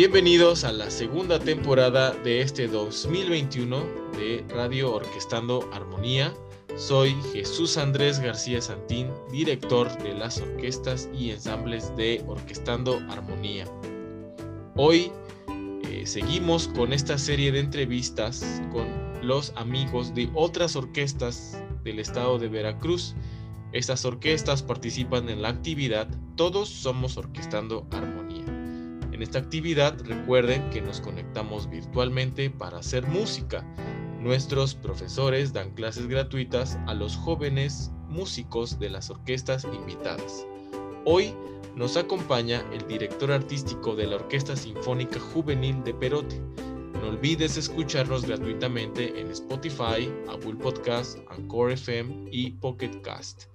[0.00, 3.84] Bienvenidos a la segunda temporada de este 2021
[4.16, 6.32] de Radio Orquestando Armonía.
[6.74, 13.66] Soy Jesús Andrés García Santín, director de las orquestas y ensambles de Orquestando Armonía.
[14.74, 15.12] Hoy
[15.90, 18.86] eh, seguimos con esta serie de entrevistas con
[19.20, 23.14] los amigos de otras orquestas del estado de Veracruz.
[23.72, 28.19] Estas orquestas participan en la actividad Todos somos Orquestando Armonía.
[29.20, 33.62] En esta actividad recuerden que nos conectamos virtualmente para hacer música.
[34.18, 40.46] Nuestros profesores dan clases gratuitas a los jóvenes músicos de las orquestas invitadas.
[41.04, 41.34] Hoy
[41.76, 46.40] nos acompaña el director artístico de la Orquesta Sinfónica Juvenil de Perote,
[47.02, 53.48] no olvides escucharnos gratuitamente en Spotify, Apple Podcast, Anchor FM y Pocket Cast.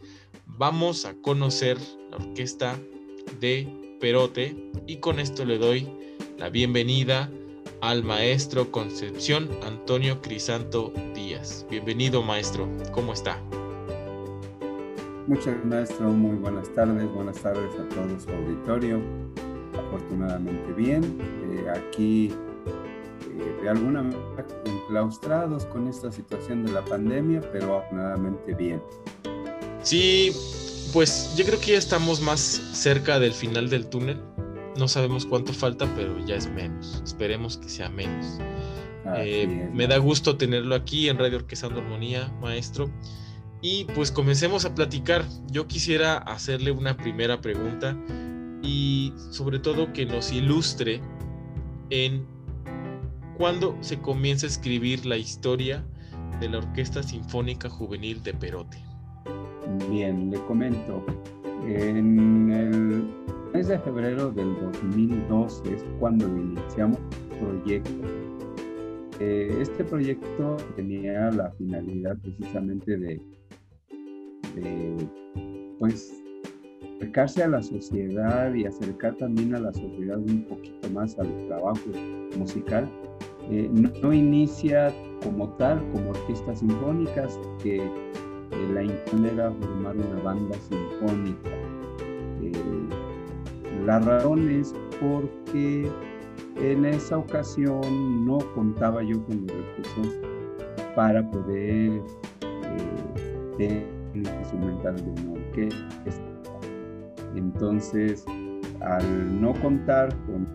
[0.45, 1.80] Vamos a conocer
[2.11, 2.80] la orquesta
[3.39, 5.89] de Perote y con esto le doy
[6.38, 7.28] la bienvenida
[7.81, 11.66] al maestro Concepción Antonio Crisanto Díaz.
[11.72, 13.42] Bienvenido maestro, ¿cómo está?
[15.26, 19.02] Muchas gracias maestro, muy buenas tardes, buenas tardes a todo su auditorio.
[19.88, 21.03] Afortunadamente bien,
[21.50, 22.31] eh, aquí
[23.64, 28.80] de alguna manera enclaustrados con esta situación de la pandemia, pero afortunadamente bien.
[29.81, 30.31] Sí,
[30.96, 34.18] pues yo creo que ya estamos más cerca del final del túnel.
[34.78, 37.02] No sabemos cuánto falta, pero ya es menos.
[37.04, 38.40] Esperemos que sea menos.
[39.18, 42.90] Eh, me da gusto tenerlo aquí en Radio Orquestando Armonía, maestro.
[43.62, 45.26] Y pues comencemos a platicar.
[45.52, 47.98] Yo quisiera hacerle una primera pregunta
[48.64, 51.02] y sobre todo que nos ilustre
[51.90, 52.26] en
[53.38, 55.86] cuándo se comienza a escribir la historia
[56.39, 58.95] de la Orquesta Sinfónica Juvenil de Perote.
[59.89, 61.03] Bien, le comento.
[61.65, 63.03] En el
[63.53, 66.99] mes de febrero del 2012 es cuando iniciamos
[67.31, 68.08] el proyecto.
[69.20, 73.21] Eh, este proyecto tenía la finalidad precisamente de,
[75.80, 76.21] pues,
[76.98, 81.89] acercarse a la sociedad y acercar también a la sociedad un poquito más al trabajo
[82.37, 82.89] musical
[83.52, 84.92] eh, no, inicia
[85.23, 87.81] como tal, como orquestas sinfónicas, que
[88.52, 91.50] eh, la intención era formar una banda sinfónica.
[92.42, 92.52] Eh,
[93.86, 95.89] la razón es porque
[96.58, 100.16] en esa ocasión no contaba yo con los recursos
[100.95, 102.02] para poder
[103.58, 106.22] tener instrumental de una orquesta.
[107.36, 108.26] Entonces,
[108.82, 110.48] al no contar con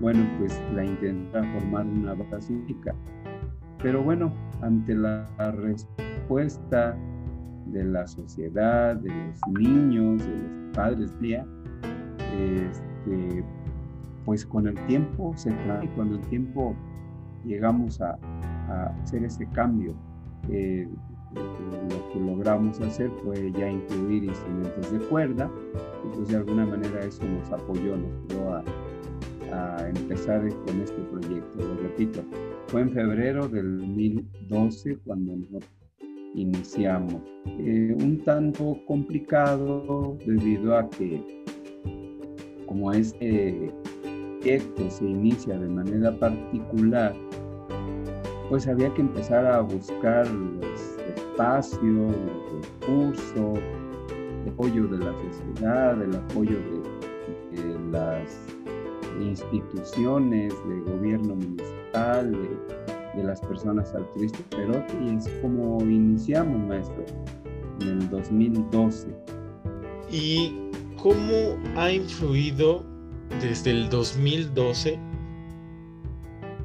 [0.00, 2.94] bueno, pues la intenta formar una banda.
[3.82, 4.32] Pero bueno,
[4.62, 6.96] ante la respuesta
[7.68, 11.12] de la sociedad, de los niños, de los padres,
[12.38, 13.44] este,
[14.24, 16.74] pues con el tiempo se trae, con el tiempo
[17.44, 18.18] llegamos a,
[19.02, 19.94] hacer ese cambio.
[20.50, 20.88] Eh,
[21.34, 25.50] lo que logramos hacer fue ya incluir instrumentos de cuerda,
[26.04, 28.64] entonces de alguna manera eso nos apoyó, nos dio a,
[29.52, 31.58] a empezar con este proyecto.
[31.58, 32.22] Lo repito,
[32.68, 35.77] fue en febrero del 2012 cuando nosotros
[36.34, 37.22] iniciamos.
[37.58, 41.24] Eh, un tanto complicado debido a que
[42.66, 43.72] como este
[44.40, 47.14] proyecto se inicia de manera particular,
[48.48, 53.58] pues había que empezar a buscar los espacios, los recursos,
[54.44, 56.56] el apoyo de la sociedad, el apoyo
[57.52, 58.38] de, de las
[59.20, 62.77] instituciones, de gobierno municipal, de,
[63.22, 67.04] las personas altruistas, pero y es como iniciamos, maestro,
[67.80, 69.08] en el 2012.
[70.10, 70.54] ¿Y
[70.96, 72.84] cómo ha influido
[73.40, 74.98] desde el 2012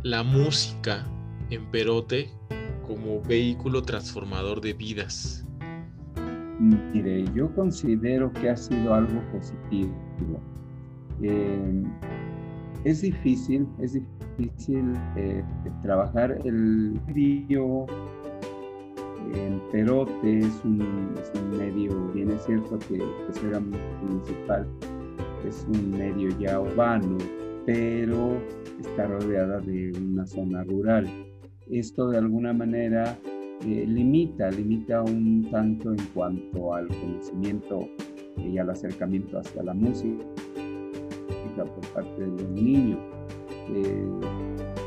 [0.03, 1.05] la música
[1.49, 2.29] en Perote
[2.87, 5.45] como vehículo transformador de vidas?
[6.59, 9.93] Mire, yo considero que ha sido algo positivo.
[11.21, 11.83] Eh,
[12.83, 13.93] es difícil, es
[14.37, 15.43] difícil eh,
[15.81, 17.85] trabajar el medio
[19.33, 20.79] en Perote, es un,
[21.57, 24.67] medio, bien es cierto que pues, era municipal,
[25.47, 27.17] es un medio ya urbano,
[27.65, 28.37] pero
[28.79, 31.07] está rodeada de una zona rural.
[31.71, 33.17] Esto de alguna manera
[33.65, 37.87] eh, limita, limita un tanto en cuanto al conocimiento
[38.37, 40.25] y al acercamiento hacia la música
[41.61, 42.99] por parte de los niños.
[43.69, 44.07] Eh,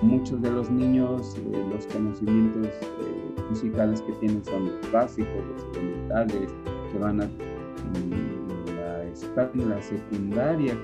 [0.03, 5.77] muchos de los niños, eh, los conocimientos eh, musicales que tienen son los básicos, los
[5.77, 6.53] elementales,
[6.93, 7.31] que van a
[8.77, 10.77] la escuela secundaria,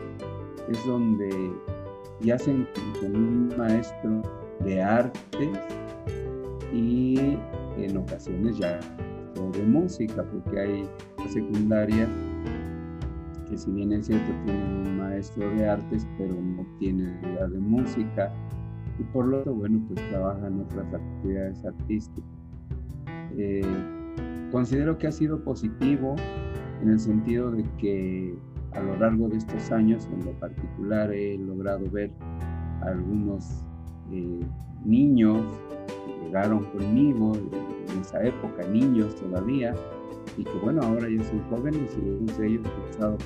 [0.69, 1.53] es donde
[2.21, 2.69] y hacen
[3.01, 4.23] con un maestro
[4.61, 5.59] de artes
[6.73, 7.37] y
[7.77, 8.79] en ocasiones ya
[9.53, 10.89] de música, porque hay
[11.29, 12.09] secundarias
[13.53, 17.59] que si bien es cierto tienen un maestro de artes, pero no tienen idea de
[17.59, 18.33] música
[18.99, 22.31] y por lo tanto, bueno, pues trabajan otras actividades artísticas.
[23.37, 23.61] Eh,
[24.51, 26.17] considero que ha sido positivo
[26.81, 28.35] en el sentido de que
[28.73, 32.11] a lo largo de estos años, en lo particular, he logrado ver
[32.81, 33.67] a algunos
[34.13, 34.41] eh,
[34.83, 35.43] niños
[36.07, 39.75] que llegaron conmigo en esa época, niños todavía,
[40.37, 43.19] y que bueno, ahora ya son jóvenes y algunos de ellos han estado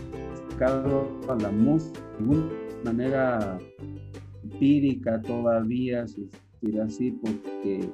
[1.28, 2.48] a la música de alguna
[2.84, 3.58] manera
[4.42, 6.28] empírica todavía, si
[6.62, 7.90] decir así, porque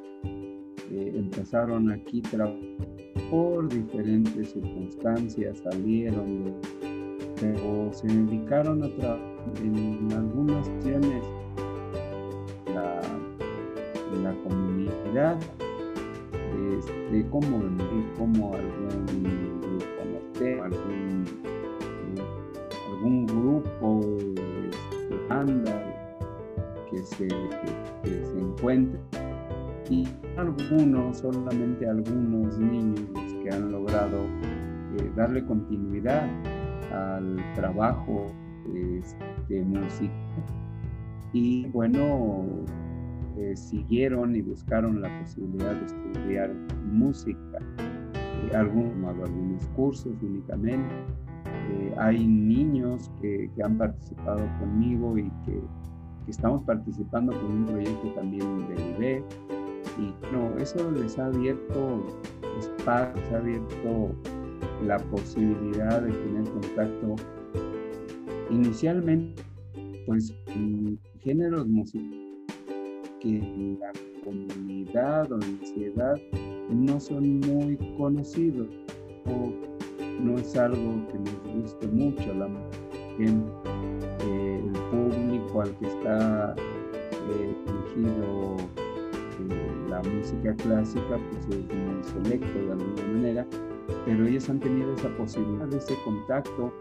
[0.93, 2.23] eh, empezaron aquí
[3.31, 6.55] por diferentes circunstancias, salieron,
[7.41, 9.33] pero se dedicaron a trabajar
[9.63, 11.25] en algunas opciones
[12.75, 13.01] la,
[14.23, 15.39] la comunidad,
[17.13, 17.59] este, como,
[18.19, 21.25] como algún grupo, algún,
[22.91, 24.01] algún grupo,
[24.71, 26.17] este, anda,
[26.91, 29.03] que se, que, se encuentran.
[29.91, 33.03] Y algunos, solamente algunos niños
[33.43, 34.25] que han logrado
[34.99, 36.27] eh, darle continuidad
[36.93, 38.33] al trabajo
[39.49, 40.15] de música.
[41.35, 42.65] Y bueno,
[43.39, 46.55] eh, siguieron y buscaron la posibilidad de estudiar
[46.93, 47.59] música.
[48.17, 50.95] Eh, algunos, algunos cursos únicamente.
[51.99, 55.61] hay niños que, que, han participado conmigo y que
[56.29, 59.25] estamos participando con un proyecto también del IBE.
[59.99, 62.07] Y no, eso les ha abierto
[62.59, 64.15] espacio, les ha abierto
[64.87, 67.17] la posibilidad de tener contacto
[68.51, 69.43] inicialmente
[70.07, 70.35] pues
[71.21, 72.22] géneros musicales
[73.23, 73.93] que en la
[74.25, 76.21] comunidad o en la sociedad
[76.71, 78.67] no son muy conocidos
[79.27, 79.53] o
[80.21, 82.49] no es algo que nos guste mucho la
[83.19, 87.55] eh, el público al que está eh,
[87.95, 93.47] dirigido eh, la música clásica pues es muy selecto de alguna manera,
[94.07, 96.73] pero ellos han tenido esa posibilidad, ese contacto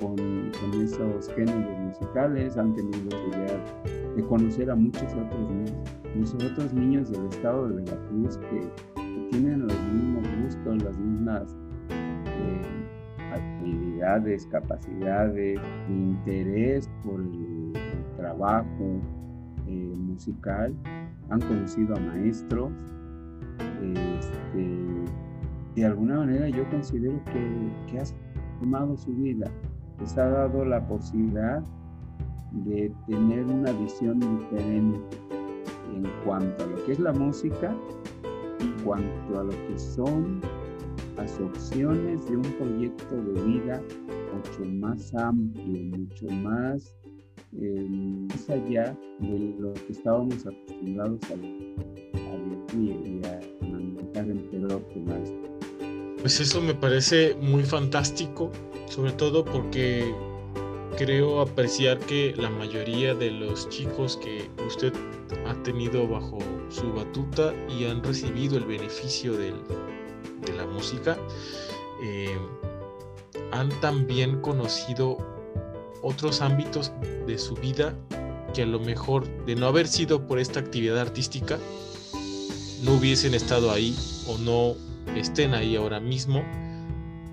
[0.00, 5.74] con, con esos géneros musicales, han tenido la posibilidad de conocer a muchos otros niños,
[6.14, 8.70] muchos otros niños del estado de Veracruz que,
[9.30, 11.56] tienen los mismos gustos, las mismas
[13.36, 17.72] habilidades, capacidades, interés por el,
[18.16, 19.02] trabajo
[19.66, 20.74] eh, musical,
[21.28, 22.72] han conocido a maestros.
[23.82, 25.04] Este,
[25.74, 28.14] de alguna manera yo considero que, que has
[28.58, 29.50] formado su vida,
[30.00, 31.62] les ha dado la posibilidad
[32.64, 35.18] de tener una visión diferente
[35.94, 37.74] en cuanto a lo que es la música,
[38.60, 40.40] en cuanto a lo que son
[41.16, 43.82] las opciones de un proyecto de vida
[44.36, 46.94] mucho más amplio, mucho más,
[47.60, 51.34] eh, más allá de lo que estábamos acostumbrados a,
[52.72, 55.56] vivir y a manejar en Perú maestro.
[56.20, 58.50] Pues eso me parece muy fantástico,
[58.88, 60.12] sobre todo porque
[60.96, 64.92] creo apreciar que la mayoría de los chicos que usted
[65.46, 66.38] ha tenido bajo
[66.68, 69.52] su batuta y han recibido el beneficio de
[70.56, 71.16] la música,
[72.02, 72.36] eh,
[73.52, 75.18] han también conocido
[76.02, 76.92] otros ámbitos
[77.26, 77.94] de su vida
[78.54, 81.58] que a lo mejor de no haber sido por esta actividad artística,
[82.84, 83.94] no hubiesen estado ahí
[84.28, 84.74] o no
[85.14, 86.44] estén ahí ahora mismo,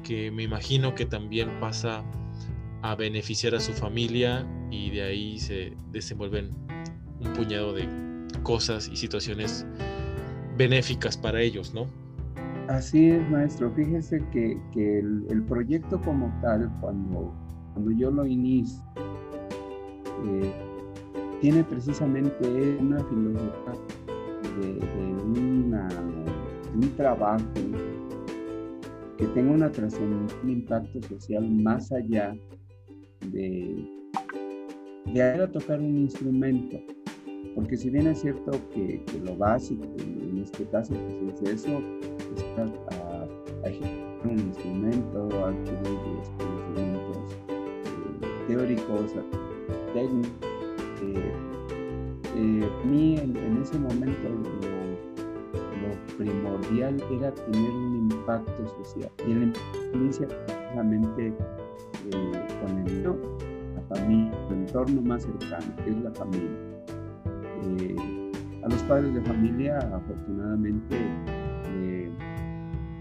[0.03, 2.03] que me imagino que también pasa
[2.83, 6.51] a beneficiar a su familia y de ahí se desenvuelven
[7.21, 7.87] un puñado de
[8.43, 9.65] cosas y situaciones
[10.57, 11.87] benéficas para ellos, ¿no?
[12.67, 13.71] Así es, maestro.
[13.71, 17.33] Fíjese que, el, proyecto como tal, cuando,
[17.73, 18.83] cuando yo lo inicio,
[20.25, 20.51] eh,
[21.39, 23.73] tiene precisamente una filosofía
[24.59, 24.79] de,
[26.75, 27.45] un trabajo
[29.17, 32.35] que tenga una trascendencia, un impacto social más allá
[33.31, 33.85] de,
[35.05, 36.77] de ir a tocar un instrumento.
[37.55, 41.81] Porque si bien es cierto que, lo básico, en este caso, pues es eso,
[42.35, 42.63] está
[42.95, 47.17] a, a un instrumento, adquirir los conocimientos
[47.49, 49.13] eh, teóricos,
[49.93, 50.31] técnicos.
[51.01, 51.31] Eh,
[52.35, 54.53] eh, a mí en, ese momento lo,
[56.17, 59.11] primordial era tener un impacto social.
[59.27, 61.33] Y en la inicia precisamente
[64.73, 66.49] entorno más cercano, que es la familia.
[67.79, 68.31] Eh,
[68.63, 70.97] a los padres de familia, afortunadamente,
[71.67, 72.11] eh,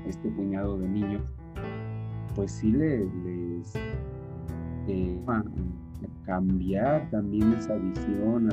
[0.07, 1.23] este puñado de niños,
[2.35, 3.75] pues sí les, les
[4.89, 5.43] eh, a
[6.27, 8.51] cambiar también esa visión.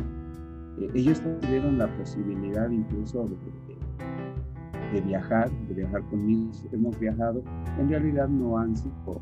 [0.93, 6.51] ellos tuvieron la posibilidad incluso de, de, viajar, de viajar conmigo.
[6.71, 7.43] Hemos viajado,
[7.79, 9.21] en realidad no han sido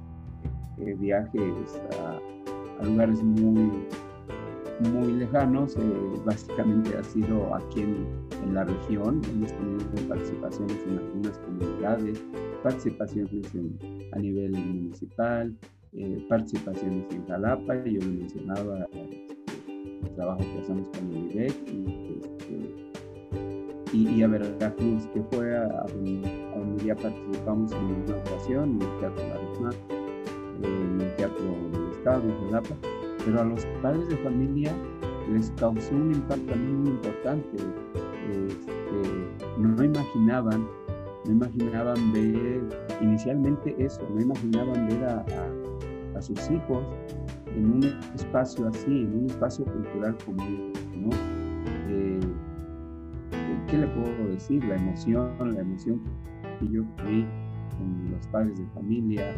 [1.00, 2.17] viajes a,
[2.80, 3.72] a lugares muy
[4.80, 5.82] muy lejanos, eh,
[6.26, 8.06] básicamente ha sido aquí en,
[8.44, 12.24] en, la región, hemos tenido participaciones en algunas comunidades,
[12.64, 13.52] participaciones
[14.12, 15.56] a nivel municipal,
[15.94, 22.22] eh, participaciones en Jalapa, yo lo mencionaba el trabajo que hacemos con el IBEC y,
[22.22, 25.88] este, y, y, a Veracruz, que fue a, a,
[26.86, 29.97] ya participamos en una ocasión, en el Teatro La
[30.64, 32.76] en el Teatro del Estado, en Jalapa
[33.28, 34.74] pero a los padres de familia
[35.30, 37.58] les causó un impacto muy importante.
[38.32, 40.66] Este, no imaginaban,
[41.26, 42.62] no imaginaban ver
[43.02, 45.26] inicialmente eso, no imaginaban ver a,
[46.22, 46.84] sus hijos
[47.54, 47.84] en un
[48.16, 50.80] espacio así, en un espacio cultural como este.
[51.90, 52.20] Eh,
[53.68, 54.64] ¿Qué le puedo decir?
[54.64, 56.02] La emoción, la emoción
[56.60, 57.26] que yo vi
[57.80, 59.36] en los padres de familia,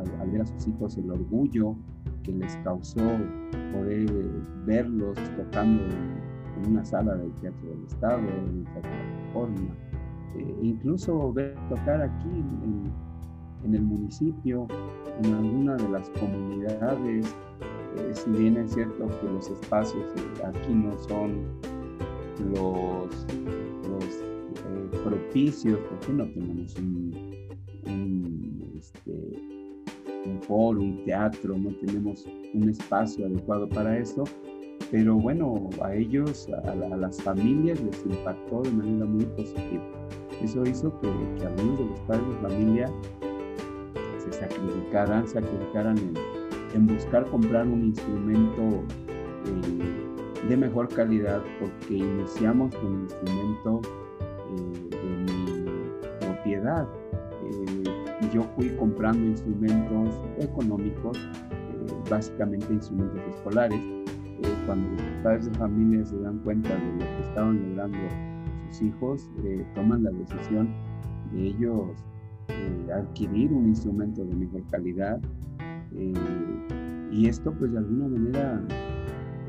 [0.00, 1.76] al ver a sus hijos, el orgullo,
[2.22, 3.00] que les causó
[3.72, 4.10] poder
[4.64, 6.32] verlos tocando en,
[6.68, 9.74] una sala del Teatro del Estado, en el Teatro de la Reforma,
[10.36, 12.28] eh, incluso ver tocar aquí
[13.64, 14.66] en, el municipio,
[15.22, 17.34] en alguna de las comunidades,
[17.96, 20.04] eh, si bien es cierto que los espacios
[20.44, 21.44] aquí no son
[22.54, 23.26] los,
[23.88, 27.32] los propicios, porque no tenemos un,
[27.86, 29.31] un este,
[30.24, 34.24] un foro, un teatro, no tenemos un espacio adecuado para eso,
[34.90, 39.82] pero bueno, a ellos, a, las familias les impactó de manera muy positiva.
[40.42, 41.08] Eso hizo que,
[41.46, 42.92] algunos de los padres de familia
[44.18, 45.96] se sacrificaran, sacrificaran
[46.74, 48.82] en, buscar comprar un instrumento
[49.46, 53.86] eh, de mejor calidad, porque iniciamos con instrumentos
[54.56, 55.60] eh, de mi
[56.20, 56.88] propiedad.
[57.44, 63.80] Eh, yo fui comprando instrumentos económicos, eh, básicamente instrumentos escolares.
[63.80, 67.98] Eh, cuando los padres de familia se dan cuenta de lo que estaban logrando
[68.68, 70.68] sus hijos, eh, toman la decisión
[71.32, 71.90] de ellos
[72.94, 75.20] adquirir un instrumento de mejor calidad.
[77.10, 78.62] y esto, pues de alguna manera,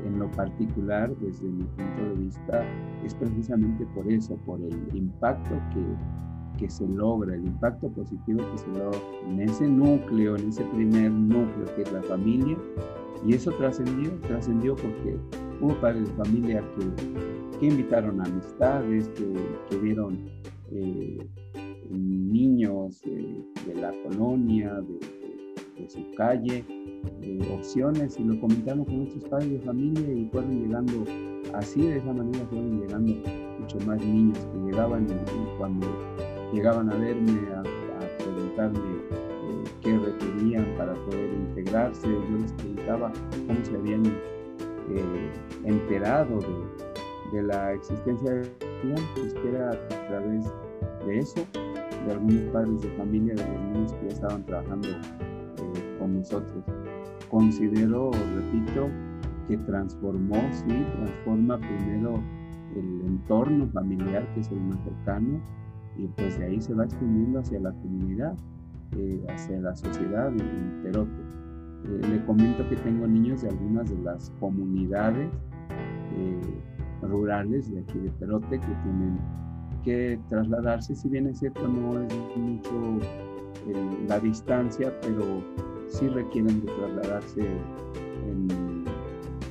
[0.04, 2.62] en lo particular, desde mi punto de vista,
[3.02, 5.82] es precisamente por eso, por el impacto que
[6.68, 11.66] se logra, el impacto positivo que se logra en ese núcleo, en ese primer núcleo
[11.76, 12.56] que es la familia.
[13.26, 15.16] Y eso trascendió, trascendió porque
[15.60, 19.32] hubo padres de familia que, que invitaron a amistades, que,
[19.70, 20.18] que vieron
[20.70, 21.18] eh,
[21.90, 26.64] niños de la colonia, de, su calle,
[27.20, 31.04] eh, opciones, y lo comentamos con nuestros padres de familia y fueron llegando
[31.52, 33.12] así, de esa manera fueron llegando
[33.60, 35.06] mucho más niños que llegaban
[35.58, 35.86] cuando
[36.54, 37.62] llegaban a verme, a,
[38.18, 42.06] preguntarme eh, qué requerían para poder integrarse.
[42.06, 43.12] Yo les preguntaba
[43.46, 45.32] cómo se habían eh,
[45.64, 46.38] enterado
[47.32, 48.50] de, la existencia de
[49.16, 50.44] pues que era a través
[51.04, 51.44] de eso,
[52.06, 56.64] de algunos padres de familia, de los niños que ya estaban trabajando eh, con nosotros.
[57.28, 58.88] Considero, repito,
[59.48, 62.22] que transformó, sí, transforma primero
[62.76, 65.40] el entorno familiar, que es el más cercano,
[65.96, 68.34] y pues de ahí se va extendiendo hacia la comunidad,
[68.96, 71.22] eh, hacia la sociedad en Perote.
[71.84, 75.28] Eh, le comento que tengo niños de algunas de las comunidades
[76.16, 76.40] eh,
[77.02, 79.18] rurales de aquí de Perote que tienen
[79.82, 82.98] que trasladarse, si bien es cierto no es mucho
[84.08, 85.42] la distancia, pero
[85.88, 87.40] sí requieren de trasladarse
[88.26, 88.84] en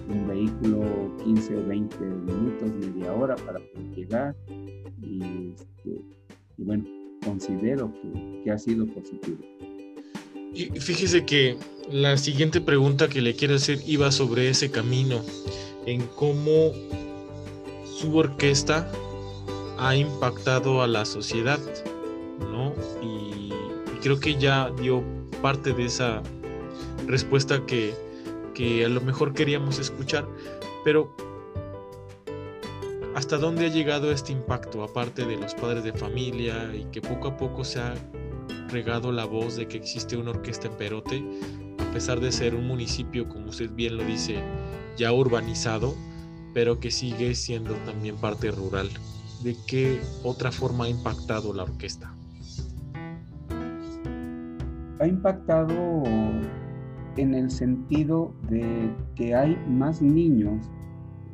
[0.09, 4.35] un vehículo 15 o 20 minutos, media hora para poder llegar
[5.01, 6.22] y este,
[6.57, 6.85] y bueno,
[7.23, 7.91] considero
[8.43, 9.37] que, ha sido positivo.
[10.53, 11.57] Y fíjese que
[11.91, 15.21] la siguiente pregunta que le quiero hacer iba sobre ese camino,
[15.85, 16.71] en cómo
[17.85, 18.89] su orquesta
[19.79, 21.59] ha impactado a la sociedad,
[22.51, 22.73] ¿no?
[23.01, 25.03] Y, y creo que ya dio
[25.41, 26.21] parte de esa
[27.07, 27.93] respuesta que,
[28.53, 30.27] que a lo mejor queríamos escuchar,
[30.83, 31.15] pero
[33.15, 37.29] ¿Hasta dónde ha llegado este impacto, aparte de los padres de familia y que poco
[37.29, 37.93] a poco se ha
[38.69, 41.23] regado la voz de que existe una orquesta en Perote,
[41.93, 44.39] pesar de ser un municipio, como usted bien lo dice,
[44.97, 45.93] ya urbanizado,
[46.51, 48.89] pero que sigue siendo también parte rural.
[49.43, 52.15] ¿De qué otra forma ha impactado la orquesta?
[54.99, 55.75] Ha impactado
[57.17, 60.71] en el sentido de que hay más niños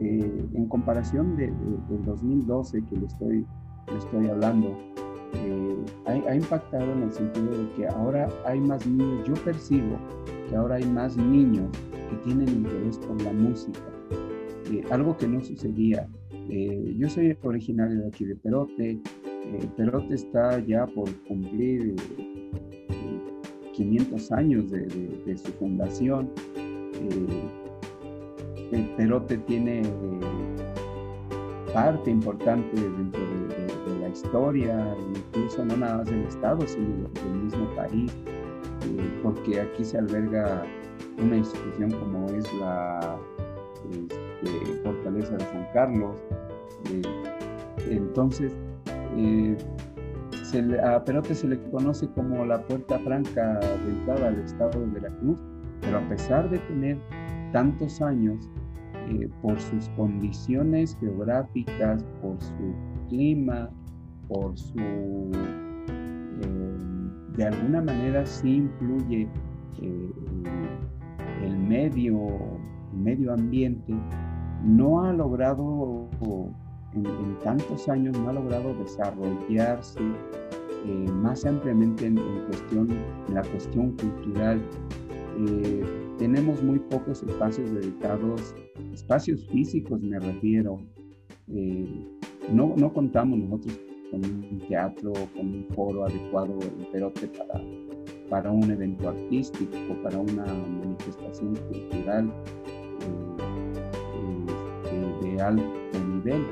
[0.01, 1.47] eh, en comparación de,
[1.89, 3.45] del 2012 que le estoy,
[3.91, 4.77] le estoy hablando.
[5.33, 5.75] Eh,
[6.05, 9.97] ha, impactado en el sentido de que ahora hay más niños, yo percibo
[10.47, 11.69] que ahora hay más niños
[12.09, 13.81] que tienen interés por la música,
[14.71, 16.07] eh, algo que no sucedía.
[16.97, 18.99] yo soy originario de aquí de Perote,
[19.75, 21.95] Perote está ya por cumplir
[23.73, 26.29] 500 años de, su fundación.
[28.71, 29.81] Eh, Perote tiene
[31.73, 37.67] parte importante dentro de, la historia, incluso no nada más del Estado, sino del mismo
[37.75, 40.63] país, eh, porque aquí se alberga
[41.17, 43.17] una institución como es la
[43.91, 46.15] este, Fortaleza de San Carlos.
[46.91, 47.01] Eh,
[47.89, 48.53] entonces,
[50.83, 55.39] a Perote se le conoce como la puerta franca de entrada al estado de Veracruz,
[55.81, 56.97] pero a pesar de tener
[57.51, 58.49] tantos años,
[59.09, 62.73] eh, por sus condiciones geográficas, por su
[63.07, 63.69] clima,
[64.27, 64.77] por su...
[64.77, 66.77] Eh,
[67.35, 69.27] de alguna manera sí influye
[69.81, 70.11] eh,
[71.43, 72.27] el medio,
[72.93, 73.93] medio ambiente,
[74.63, 76.07] no ha logrado
[76.93, 80.01] en, tantos años no ha logrado desarrollarse
[81.13, 82.89] más ampliamente en, cuestión,
[83.27, 84.61] en la cuestión cultural.
[86.19, 88.55] Eh, tenemos muy pocos espacios dedicados,
[88.93, 90.79] espacios físicos me refiero.
[91.47, 91.87] Eh,
[92.51, 93.79] no, no contamos nosotros
[94.11, 97.61] con un teatro, con un foro adecuado en Perote para,
[98.29, 102.31] para un evento artístico, para una manifestación cultural
[104.39, 106.43] este, de alto nivel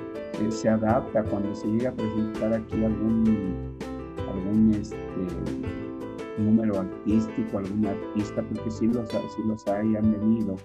[0.49, 3.75] se adapta cuando se llega a presentar aquí algún,
[4.29, 5.86] algún este,
[6.37, 10.55] número artístico, algún artista, porque sí los, sí los hay, han venido.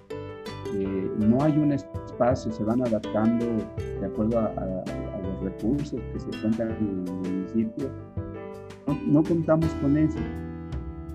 [0.75, 3.45] Eh, no hay un espacio, se van adaptando
[4.01, 4.85] de acuerdo a,
[5.23, 7.91] los recursos que se encuentran en el municipio.
[9.07, 10.19] No, contamos con eso.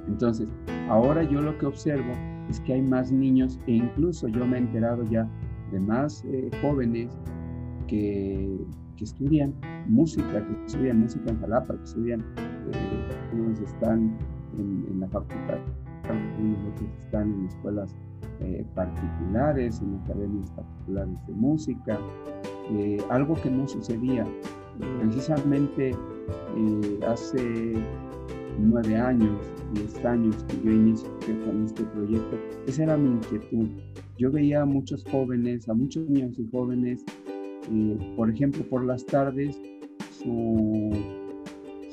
[0.08, 0.48] Entonces,
[0.90, 2.14] ahora yo lo que observo
[2.50, 5.28] es que hay más niños e incluso yo me he enterado ya
[5.72, 7.12] de más eh, jóvenes
[7.88, 8.58] que,
[9.00, 9.54] estudian
[9.88, 12.22] música, que estudian música en Jalapa, que estudian,
[12.72, 14.18] eh, están
[14.58, 15.60] en, la facultad,
[16.74, 17.96] otros están en escuelas
[18.42, 22.00] eh, particulares, en academias particulares de música,
[22.72, 24.26] eh, algo que no sucedía.
[25.00, 25.96] Precisamente
[27.08, 27.74] hace
[28.60, 29.40] nueve años,
[29.74, 31.10] diez años que yo inicié
[31.46, 33.68] con este proyecto, esa era mi inquietud.
[34.20, 37.04] Yo veía a muchos jóvenes, a muchos niños y jóvenes
[38.16, 39.60] por ejemplo, por las tardes,
[40.12, 40.92] su,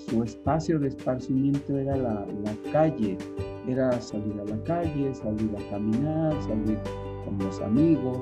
[0.08, 2.26] su espacio de esparcimiento era la,
[2.72, 3.16] calle,
[3.66, 6.78] era salir a la calle, salir a caminar, salir
[7.24, 8.18] con los amigos,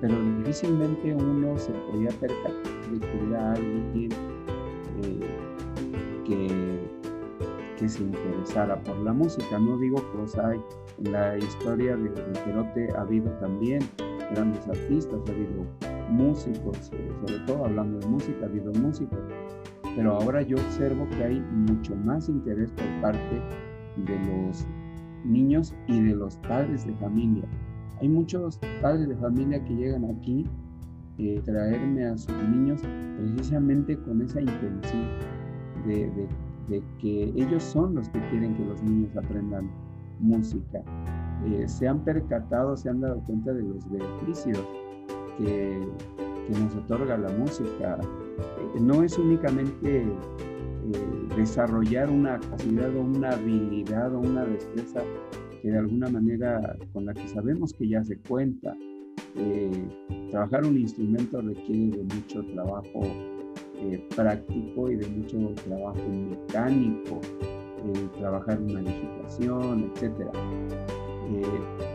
[0.00, 2.52] pero difícilmente uno se podía percatar
[2.90, 4.10] de que alguien
[5.04, 6.86] eh,
[7.78, 9.58] que, se interesara por la música.
[9.58, 10.60] No digo que los hay,
[11.02, 13.80] en la historia de, de ha habido también
[14.32, 15.64] grandes artistas, ha habido
[16.10, 19.18] músicos, eh, sobre todo hablando de música, ha habido músicos,
[19.96, 23.42] pero ahora yo observo que hay mucho más interés por parte
[23.96, 24.66] de los
[25.24, 27.44] niños y de los padres de familia.
[28.00, 30.46] Hay muchos padres de familia que llegan aquí
[31.18, 32.80] eh, traerme a sus niños
[33.18, 35.06] precisamente con esa intención
[35.86, 36.28] de,
[36.98, 39.70] que ellos son los que quieren que los niños aprendan
[40.18, 40.82] música.
[41.46, 44.58] Eh, se han percatado, se han dado cuenta de los beneficios
[45.36, 45.78] que,
[46.58, 47.98] nos otorga la música.
[48.00, 55.02] Eh, no es únicamente eh, desarrollar una capacidad o una habilidad o una destreza
[55.62, 58.76] que de alguna manera con la que sabemos que ya se cuenta.
[59.36, 59.70] Eh,
[60.30, 63.02] trabajar un instrumento requiere de mucho trabajo
[64.14, 67.20] práctico y de mucho trabajo mecánico,
[68.18, 70.28] trabajar una digitación, etc.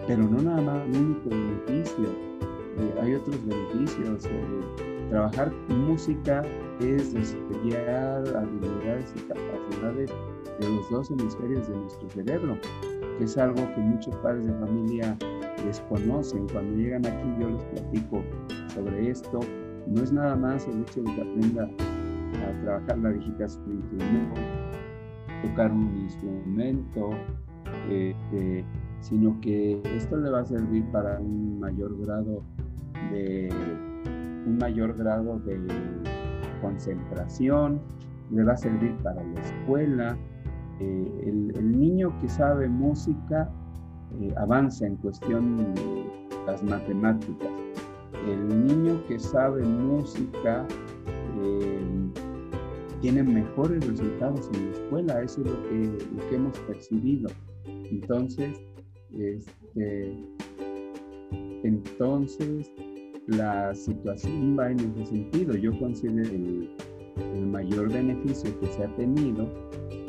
[0.07, 2.35] pero no nada más un único beneficio
[2.77, 4.25] eh, hay otros beneficios.
[4.25, 6.43] Eh, trabajar música
[6.79, 10.11] es desarrollar habilidades y capacidades
[10.59, 12.57] de los dos hemisferios de nuestro cerebro,
[13.17, 15.17] que es algo que muchos padres de familia
[15.65, 16.47] desconocen.
[16.49, 18.23] Cuando llegan aquí yo les platico
[18.73, 19.39] sobre esto.
[19.88, 24.41] No es nada más el hecho de que aprenda a trabajar la digitación instrumento,
[25.43, 27.11] tocar un instrumento,
[27.89, 28.65] eh,
[29.01, 32.41] sino que esto le va a servir para un mayor grado
[33.11, 33.49] de
[34.45, 35.59] un mayor grado de
[36.61, 37.81] concentración,
[38.31, 40.17] le va a servir para la escuela.
[40.79, 43.49] Eh, el, niño que sabe música
[44.19, 46.05] eh, avanza en cuestión de
[46.45, 47.49] las matemáticas.
[48.27, 50.65] El niño que sabe música
[51.43, 51.79] eh,
[53.01, 57.29] tiene mejores resultados en la escuela, eso es lo que, lo que hemos percibido.
[57.65, 58.59] Entonces,
[59.17, 60.17] este,
[61.63, 62.71] entonces,
[63.27, 65.55] la situación va en ese sentido.
[65.55, 66.69] Yo considero el,
[67.17, 69.47] el mayor beneficio que se ha tenido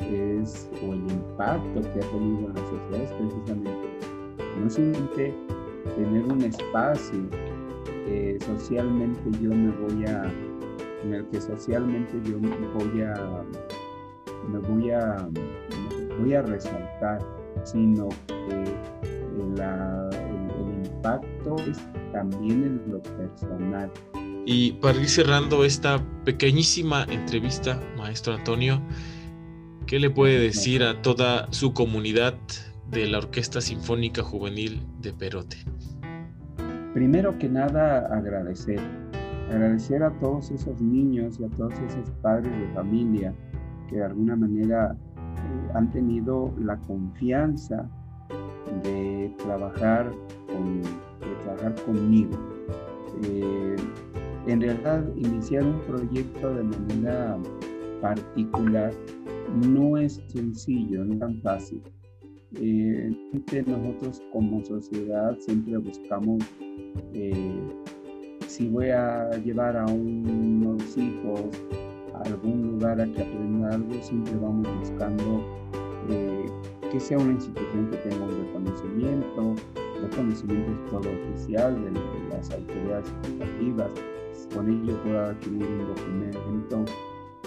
[0.00, 3.88] es, o el impacto que ha tenido en la sociedad es precisamente
[4.60, 5.34] no solamente
[5.96, 7.28] tener un espacio
[8.08, 10.32] eh, socialmente yo me voy a,
[11.02, 13.44] en el que socialmente yo me voy a,
[14.48, 15.28] me voy a,
[16.20, 17.18] voy a resaltar,
[17.64, 18.64] sino que
[19.42, 19.60] el,
[21.06, 21.78] impacto es
[22.12, 23.90] también en lo personal.
[24.44, 28.80] Y para ir cerrando esta pequeñísima entrevista, maestro Antonio,
[29.86, 32.34] ¿qué le puede decir a toda su comunidad
[32.90, 35.56] de la Orquesta Sinfónica Juvenil de Perote?
[36.94, 38.80] Primero que nada, agradecer.
[39.50, 43.34] Agradecer a todos esos niños y a todos esos padres de familia
[43.88, 47.88] que de alguna manera eh, han tenido la confianza
[48.82, 50.10] de trabajar,
[50.46, 50.82] con,
[51.42, 52.38] trabajar conmigo.
[53.24, 53.76] Eh,
[54.46, 57.38] en realidad, iniciar un proyecto de manera
[58.00, 58.92] particular
[59.66, 61.82] no es sencillo, no es tan fácil.
[62.60, 63.12] Eh,
[63.66, 66.42] nosotros como sociedad siempre buscamos
[67.12, 67.58] eh,
[68.46, 71.40] si voy a llevar a unos hijos
[72.14, 75.44] a algún lugar a que aprenda algo, siempre vamos buscando
[76.08, 76.35] eh,
[76.90, 79.54] que sea una institución que tenga un reconocimiento,
[80.02, 81.90] reconocimiento es todo oficial de,
[82.30, 83.92] las autoridades educativas,
[84.54, 86.84] con ello pueda adquirir un documento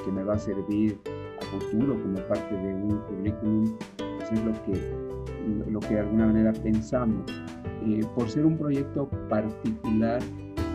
[0.04, 4.54] que me va a servir a futuro como parte de un currículum, eso es lo
[4.64, 7.32] que, lo que de alguna manera pensamos.
[7.86, 10.22] Eh, por ser un proyecto particular,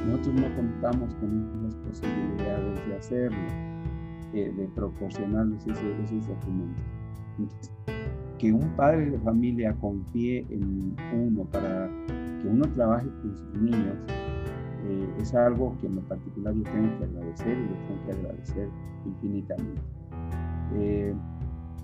[0.06, 3.38] nosotros no contamos con las posibilidades de hacerlo,
[4.32, 6.84] eh, de proporcionarles esos, documentos.
[8.38, 11.88] Que un padre de familia confíe en uno para
[12.40, 13.96] que uno trabaje con sus niños,
[14.86, 18.12] eh, es algo que en lo particular yo tengo que agradecer y lo tengo que
[18.12, 18.68] agradecer
[19.06, 19.80] infinitamente.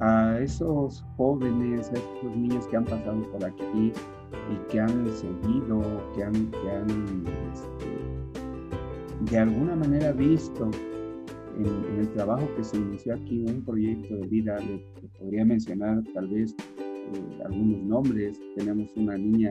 [0.01, 3.93] a esos jóvenes, a esos niños que han pasado por aquí,
[4.51, 5.81] y que han seguido,
[6.15, 10.71] que han, que han este, de alguna manera visto
[11.65, 14.59] en, el trabajo que se inició aquí un proyecto de vida.
[14.61, 14.85] Le,
[15.19, 18.41] podría mencionar tal vez eh, algunos nombres.
[18.57, 19.51] Tenemos una niña,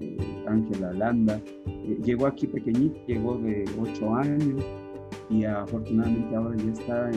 [0.00, 4.64] eh, Ángela Landa, eh, llegó aquí pequeñita, llegó de 8 años
[5.28, 7.10] y afortunadamente ahora ya está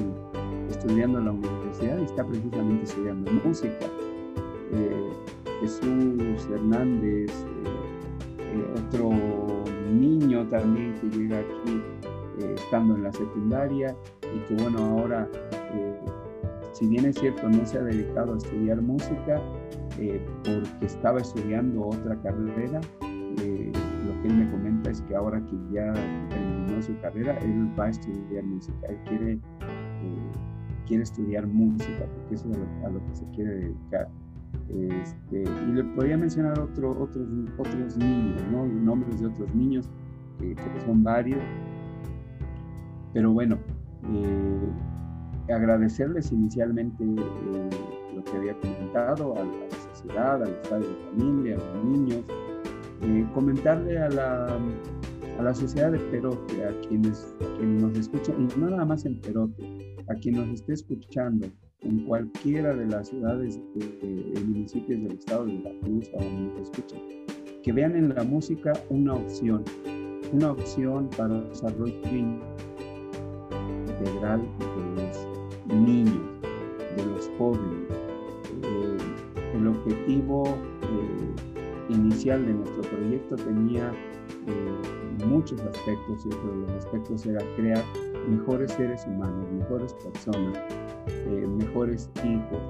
[0.70, 3.88] estudiando en la universidad y está precisamente estudiando música.
[5.60, 7.70] Jesús Hernández, eh,
[8.40, 9.12] eh, otro
[9.92, 11.82] niño también que llega aquí
[12.42, 13.96] eh, estando en la secundaria
[14.36, 15.28] y que bueno, ahora,
[16.74, 19.42] si bien es cierto, no se ha dedicado a estudiar música
[20.44, 25.94] porque estaba estudiando otra carrera, lo que él me comenta es que ahora que ya
[26.30, 29.40] terminó su carrera, él va a estudiar música, él quiere,
[30.88, 34.10] quiere estudiar música porque eso es a lo que se quiere dedicar.
[34.70, 38.66] Este, y le podría mencionar otro, otros, otros niños, ¿no?
[38.66, 39.90] nombres de otros niños,
[40.40, 41.42] que son varios.
[43.14, 43.58] Pero bueno,
[44.14, 47.70] eh, agradecerles inicialmente eh,
[48.16, 52.24] lo que había comentado a la, sociedad, a los padres de familia, a los niños,
[53.02, 54.60] eh, comentarle a la,
[55.40, 59.96] a la sociedad de Perote, a quienes, nos escuchan, y no nada más en Perote,
[60.08, 61.48] a quien nos esté escuchando,
[61.82, 66.70] en cualquiera de las ciudades y municipios del estado de La Cruz, a donde nos
[66.70, 67.00] escuchen,
[67.64, 69.64] que vean en la música una opción,
[70.34, 72.02] una opción para desarrollo
[74.00, 75.28] integral de los
[75.68, 76.22] niños,
[76.96, 77.90] de los jóvenes.
[78.64, 78.98] Eh,
[79.56, 83.92] el objetivo eh, inicial de nuestro proyecto tenía
[84.48, 87.84] eh, muchos aspectos y otro de los aspectos era crear
[88.30, 90.58] mejores seres humanos, mejores personas,
[91.58, 92.62] mejores hijos.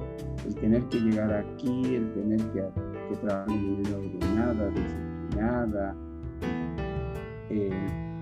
[0.46, 2.64] El tener que llegar aquí, el tener que,
[3.10, 5.96] que trabajar de manera ordenada, disciplinada,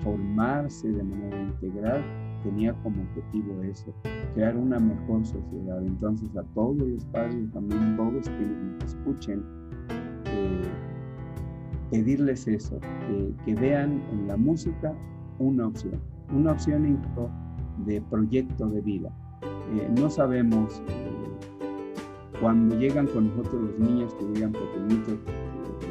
[0.04, 2.04] formarse de manera integral,
[2.48, 3.94] tenía como objetivo eso,
[4.34, 5.82] crear una mejor sociedad.
[5.82, 9.44] Entonces a todos los padres, también todos que escuchen,
[10.26, 10.64] eh,
[11.92, 12.80] pedirles eso,
[13.46, 14.94] que, vean en la música
[15.40, 16.00] una opción,
[16.34, 17.00] una opción
[17.86, 19.10] de proyecto de vida.
[19.74, 21.04] Eh, no sabemos eh,
[22.40, 25.20] cuando llegan con nosotros los niños que llegan pequeñitos,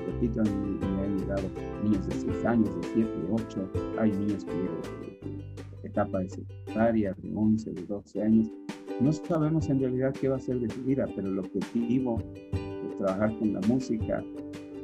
[0.07, 1.43] repito, me han llegado
[1.83, 5.66] niños de 6 años, de 7, de 8, hay niños que de
[5.97, 8.53] etapa de secundaria, de 11, de 12 años.
[9.01, 12.19] No sabemos en realidad qué va a ser de su vida, pero el objetivo
[12.53, 14.23] es trabajar con la música,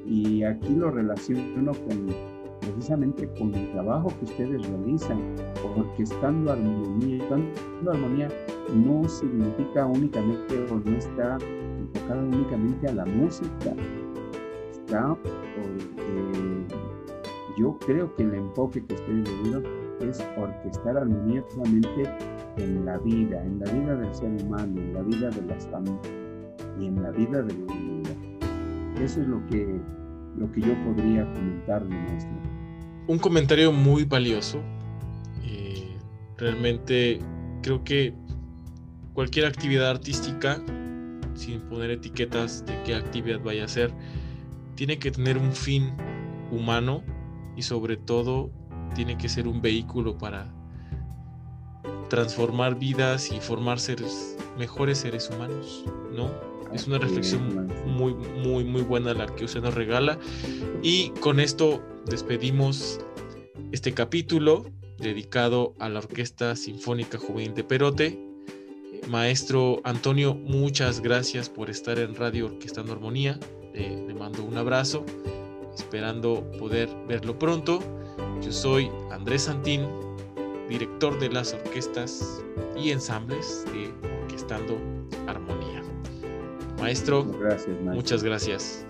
[0.06, 2.06] y aquí lo relaciono con
[2.60, 5.20] precisamente con el trabajo que ustedes realizan,
[5.62, 8.28] porque estando armonía, estando armonía
[8.74, 11.38] no significa únicamente o no está
[11.78, 13.74] enfocada únicamente a la música,
[14.70, 16.66] está porque
[17.58, 22.10] yo creo que el enfoque que ustedes le dieron es orquestar armonía solamente
[22.56, 26.12] en la vida, en la vida del ser humano, en la vida de las familias
[26.80, 27.72] y en la vida de la
[29.02, 29.80] eso es lo que,
[30.36, 32.30] lo que yo podría comentar, maestro.
[33.08, 34.60] Un comentario muy valioso.
[35.44, 35.96] Eh,
[36.38, 37.18] realmente
[37.62, 38.14] creo que
[39.12, 40.62] cualquier actividad artística,
[41.34, 43.92] sin poner etiquetas de qué actividad vaya a ser,
[44.76, 45.92] tiene que tener un fin
[46.50, 47.02] humano
[47.56, 48.50] y sobre todo
[48.94, 50.46] tiene que ser un vehículo para
[52.08, 56.30] transformar vidas y formar seres, mejores seres humanos, ¿no?
[56.72, 60.18] Es una reflexión muy, muy, muy buena la que usted nos regala.
[60.82, 63.00] Y con esto despedimos
[63.72, 64.66] este capítulo
[64.98, 68.18] dedicado a la Orquesta Sinfónica Juvenil de Perote.
[69.08, 73.38] Maestro Antonio, muchas gracias por estar en Radio Orquestando Armonía.
[73.74, 75.04] le mando un abrazo,
[75.74, 77.80] esperando poder verlo pronto.
[78.42, 79.86] Yo soy Andrés Santín,
[80.68, 82.42] director de las orquestas
[82.76, 84.78] y ensambles de Orquestando
[85.26, 85.82] Armonía.
[86.78, 87.24] Maestro,
[87.82, 88.84] muchas gracias.